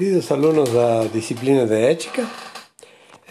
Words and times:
Queridos 0.00 0.30
alumnos 0.32 0.72
da 0.72 1.04
disciplina 1.12 1.66
de 1.66 1.74
ética, 1.74 2.26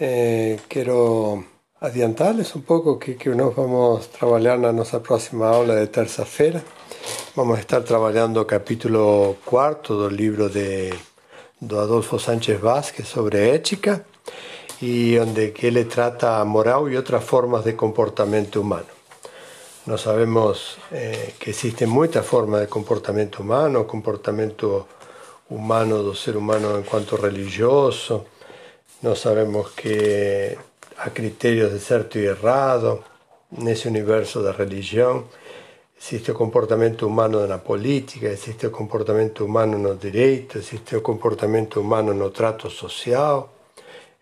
eh, 0.00 0.56
quero 0.68 1.44
adiantar-lhes 1.80 2.54
um 2.54 2.60
pouco 2.60 2.92
o 2.92 2.98
que, 2.98 3.14
que 3.14 3.28
nós 3.30 3.52
vamos 3.54 4.06
trabalhar 4.06 4.56
na 4.56 4.70
nossa 4.70 5.00
próxima 5.00 5.48
aula 5.48 5.80
de 5.80 5.88
terça-feira. 5.88 6.62
Vamos 7.34 7.58
estar 7.58 7.80
trabalhando 7.80 8.40
o 8.40 8.44
capítulo 8.44 9.36
4 9.46 9.96
do 9.96 10.08
livro 10.08 10.48
de, 10.48 10.92
do 11.60 11.80
Adolfo 11.80 12.18
Sánchez 12.18 12.60
Vázquez 12.60 13.08
sobre 13.08 13.48
ética 13.48 14.06
e 14.80 15.18
onde 15.18 15.50
que 15.50 15.66
ele 15.66 15.84
trata 15.86 16.38
a 16.38 16.44
moral 16.44 16.88
e 16.88 16.96
outras 16.96 17.24
formas 17.24 17.64
de 17.64 17.72
comportamento 17.72 18.60
humano. 18.60 18.99
Nós 19.90 20.02
sabemos 20.02 20.78
eh, 20.92 21.32
que 21.36 21.50
existem 21.50 21.88
muitas 21.88 22.24
formas 22.24 22.60
de 22.60 22.68
comportamento 22.68 23.42
humano, 23.42 23.86
comportamento 23.86 24.86
humano 25.50 26.04
do 26.04 26.14
ser 26.14 26.36
humano 26.36 26.78
enquanto 26.78 27.16
religioso. 27.16 28.24
Nós 29.02 29.18
sabemos 29.18 29.70
que 29.70 30.56
há 30.96 31.10
critérios 31.10 31.72
de 31.72 31.80
certo 31.80 32.20
e 32.20 32.26
errado 32.26 33.02
nesse 33.50 33.88
universo 33.88 34.40
da 34.40 34.52
religião. 34.52 35.24
Existe 36.00 36.30
o 36.30 36.34
comportamento 36.34 37.04
humano 37.04 37.44
na 37.48 37.58
política, 37.58 38.28
existe 38.28 38.68
o 38.68 38.70
comportamento 38.70 39.44
humano 39.44 39.76
no 39.76 39.96
direito, 39.96 40.58
existe 40.58 40.94
o 40.94 41.02
comportamento 41.02 41.80
humano 41.80 42.14
no 42.14 42.30
trato 42.30 42.70
social, 42.70 43.52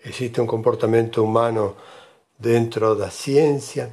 existe 0.03 0.41
um 0.41 0.47
comportamento 0.47 1.23
humano 1.23 1.77
dentro 2.39 2.95
da 2.95 3.11
ciência 3.11 3.93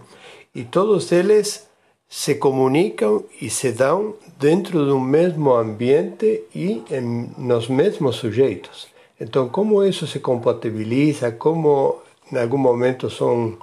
e 0.56 0.64
todos 0.64 1.12
eles 1.12 1.68
se 2.08 2.36
comunicam 2.36 3.26
e 3.42 3.50
se 3.50 3.74
dão 3.74 4.16
dentro 4.40 4.86
de 4.86 4.92
um 4.92 5.00
mesmo 5.00 5.54
ambiente 5.54 6.44
e 6.56 6.82
em, 6.90 7.32
nos 7.38 7.68
mesmos 7.68 8.16
sujeitos. 8.16 8.88
Então, 9.20 9.50
como 9.50 9.84
isso 9.84 10.08
se 10.08 10.20
compatibiliza, 10.20 11.32
como 11.32 12.02
em 12.32 12.38
algum 12.38 12.58
momento 12.58 13.10
são 13.10 13.58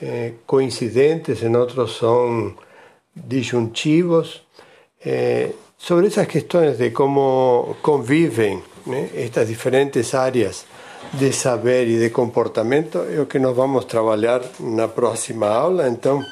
eh, 0.00 0.32
coincidentes, 0.46 1.42
em 1.42 1.56
outros 1.56 1.96
são 1.96 2.54
disjuntivos, 3.14 4.42
eh, 5.04 5.50
sobre 5.78 6.08
essas 6.08 6.26
questões 6.26 6.78
de 6.78 6.90
como 6.90 7.76
convivem 7.80 8.62
né, 8.86 9.08
estas 9.14 9.48
diferentes 9.48 10.14
áreas 10.14 10.66
de 11.14 11.32
saber 11.32 11.88
e 11.88 11.98
de 11.98 12.10
comportamento 12.10 12.98
é 13.10 13.20
o 13.20 13.26
que 13.26 13.38
nós 13.38 13.56
vamos 13.56 13.84
trabalhar 13.84 14.42
na 14.60 14.88
próxima 14.88 15.48
aula. 15.48 15.88
Então, 15.88 16.22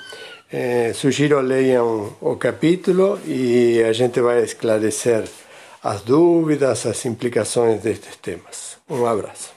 eh, 0.52 0.92
sugiro 0.94 1.40
leiam 1.40 2.14
o 2.20 2.36
capítulo 2.36 3.18
e 3.26 3.82
a 3.82 3.92
gente 3.92 4.20
vai 4.20 4.42
esclarecer 4.42 5.24
as 5.82 6.02
dúvidas, 6.02 6.86
as 6.86 7.04
implicações 7.06 7.82
destes 7.82 8.16
temas. 8.16 8.76
Um 8.88 9.06
abraço. 9.06 9.54